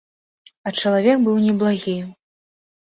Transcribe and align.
А 0.69 0.73
чалавек 0.79 1.17
быў 1.29 1.37
неблагі. 1.47 1.97